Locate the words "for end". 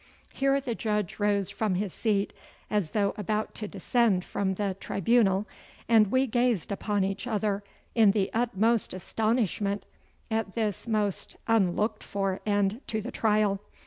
12.03-12.81